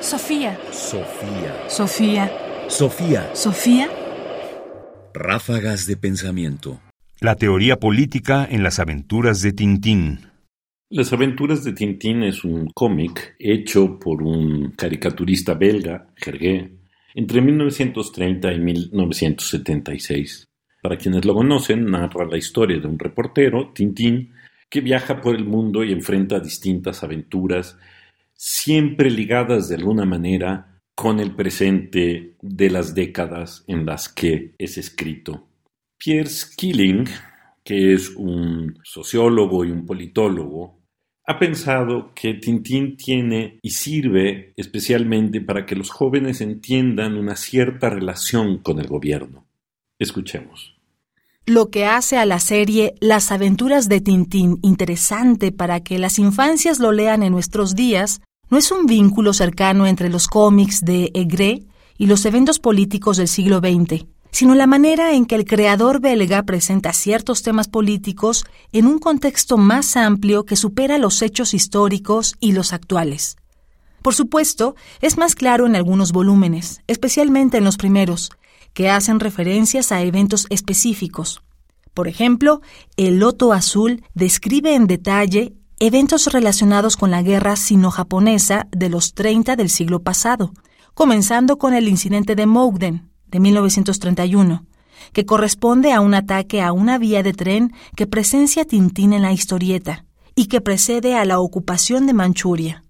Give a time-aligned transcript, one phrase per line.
[0.00, 0.58] Sofía.
[0.72, 1.68] Sofía.
[1.68, 2.32] Sofía.
[2.68, 3.30] Sofía.
[3.34, 3.88] Sofía.
[5.12, 6.80] Ráfagas de pensamiento.
[7.20, 10.20] La teoría política en las aventuras de Tintín.
[10.88, 16.78] Las aventuras de Tintín es un cómic hecho por un caricaturista belga, Hergé,
[17.14, 20.48] entre 1930 y 1976.
[20.82, 24.32] Para quienes lo conocen, narra la historia de un reportero, Tintín,
[24.70, 27.76] que viaja por el mundo y enfrenta distintas aventuras,
[28.42, 34.78] siempre ligadas de alguna manera con el presente de las décadas en las que es
[34.78, 35.46] escrito.
[35.98, 37.04] Pierre Skilling,
[37.62, 40.78] que es un sociólogo y un politólogo,
[41.26, 47.90] ha pensado que Tintín tiene y sirve especialmente para que los jóvenes entiendan una cierta
[47.90, 49.44] relación con el gobierno.
[49.98, 50.78] Escuchemos.
[51.44, 56.78] Lo que hace a la serie Las aventuras de Tintín interesante para que las infancias
[56.78, 61.62] lo lean en nuestros días no es un vínculo cercano entre los cómics de Egre
[61.96, 66.42] y los eventos políticos del siglo XX, sino la manera en que el creador belga
[66.42, 72.52] presenta ciertos temas políticos en un contexto más amplio que supera los hechos históricos y
[72.52, 73.36] los actuales.
[74.02, 78.30] Por supuesto, es más claro en algunos volúmenes, especialmente en los primeros,
[78.72, 81.42] que hacen referencias a eventos específicos.
[81.92, 82.62] Por ejemplo,
[82.96, 89.56] El Loto Azul describe en detalle eventos relacionados con la guerra sino-japonesa de los 30
[89.56, 90.52] del siglo pasado,
[90.92, 94.66] comenzando con el incidente de Mogden, de 1931,
[95.14, 99.32] que corresponde a un ataque a una vía de tren que presencia Tintín en la
[99.32, 102.84] historieta y que precede a la ocupación de Manchuria.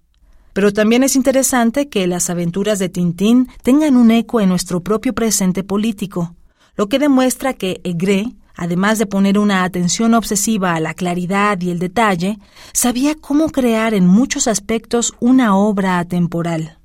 [0.51, 5.13] Pero también es interesante que las aventuras de Tintín tengan un eco en nuestro propio
[5.13, 6.35] presente político,
[6.75, 11.69] lo que demuestra que Egre, además de poner una atención obsesiva a la claridad y
[11.69, 12.39] el detalle,
[12.73, 16.77] sabía cómo crear en muchos aspectos una obra atemporal.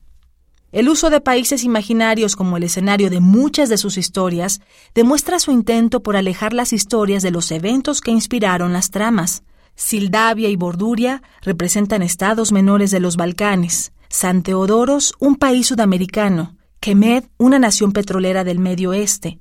[0.72, 4.60] El uso de países imaginarios como el escenario de muchas de sus historias
[4.94, 9.42] demuestra su intento por alejar las historias de los eventos que inspiraron las tramas.
[9.74, 17.24] Sildavia y Borduria representan estados menores de los Balcanes, San Teodoros, un país sudamericano, Kemed,
[17.38, 19.38] una nación petrolera del Medio Oeste.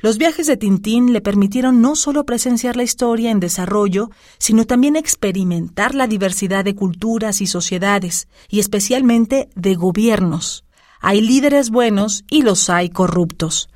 [0.00, 4.96] Los viajes de Tintín le permitieron no solo presenciar la historia en desarrollo, sino también
[4.96, 10.64] experimentar la diversidad de culturas y sociedades, y especialmente de gobiernos.
[11.00, 13.70] Hay líderes buenos y los hay corruptos.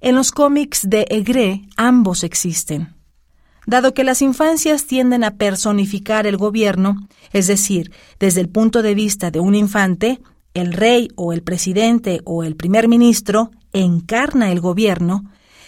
[0.00, 2.94] En los cómics de Egre ambos existen.
[3.66, 7.90] Dado que las infancias tienden a personificar el gobierno, es decir,
[8.20, 10.20] desde el punto de vista de un infante,
[10.52, 15.24] el rey o el presidente o el primer ministro encarna el gobierno,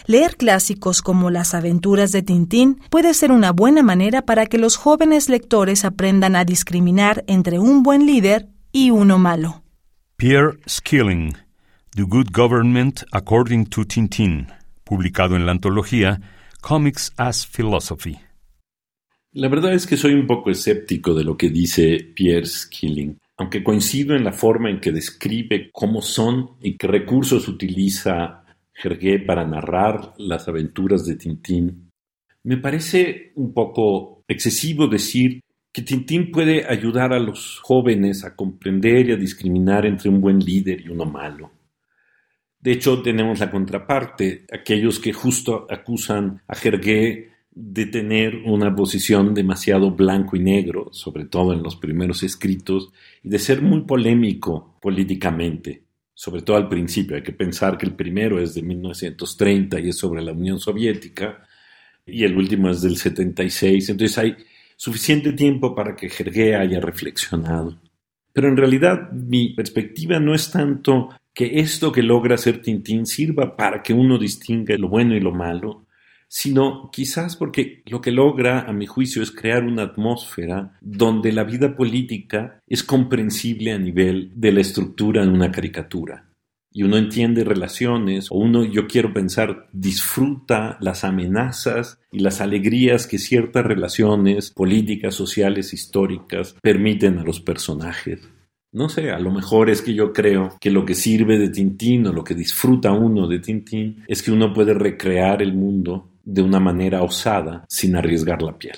[0.07, 4.77] leer clásicos como Las aventuras de Tintín puede ser una buena manera para que los
[4.77, 9.63] jóvenes lectores aprendan a discriminar entre un buen líder y uno malo.
[10.15, 11.33] Pierre Skilling,
[11.95, 14.47] The Good Government According to Tintin,
[14.83, 16.19] publicado en la antología
[16.61, 18.17] Comics as Philosophy.
[19.33, 23.63] La verdad es que soy un poco escéptico de lo que dice Pierre Skilling, aunque
[23.63, 28.43] coincido en la forma en que describe cómo son y qué recursos utiliza
[28.83, 31.91] Hergé para narrar las aventuras de Tintín.
[32.43, 39.09] Me parece un poco excesivo decir que Tintín puede ayudar a los jóvenes a comprender
[39.09, 41.51] y a discriminar entre un buen líder y uno malo.
[42.59, 49.33] De hecho, tenemos la contraparte, aquellos que justo acusan a Jergué de tener una posición
[49.33, 52.91] demasiado blanco y negro, sobre todo en los primeros escritos,
[53.23, 55.83] y de ser muy polémico políticamente,
[56.17, 57.15] sobre todo al principio.
[57.15, 61.43] Hay que pensar que el primero es de 1930 y es sobre la Unión Soviética,
[62.07, 63.89] y el último es del 76.
[63.89, 64.35] Entonces hay
[64.75, 67.79] suficiente tiempo para que Jergué haya reflexionado.
[68.33, 73.55] Pero en realidad mi perspectiva no es tanto que esto que logra hacer Tintín sirva
[73.55, 75.85] para que uno distinga lo bueno y lo malo,
[76.27, 81.43] sino quizás porque lo que logra, a mi juicio, es crear una atmósfera donde la
[81.43, 86.27] vida política es comprensible a nivel de la estructura en una caricatura
[86.77, 93.07] y uno entiende relaciones, o uno, yo quiero pensar, disfruta las amenazas y las alegrías
[93.07, 98.29] que ciertas relaciones políticas, sociales, históricas permiten a los personajes.
[98.71, 102.05] No sé, a lo mejor es que yo creo que lo que sirve de Tintín
[102.05, 106.41] o lo que disfruta uno de Tintín es que uno puede recrear el mundo de
[106.41, 108.77] una manera osada sin arriesgar la piel.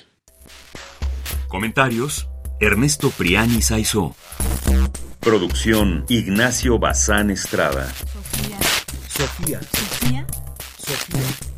[1.47, 2.29] Comentarios:
[2.59, 4.15] Ernesto Priani Saizó.
[5.19, 7.87] Producción: Ignacio Bazán Estrada.
[7.87, 8.59] Sofía.
[9.07, 9.59] Sofía.
[9.61, 10.27] Sofía.
[10.77, 11.48] Sofía.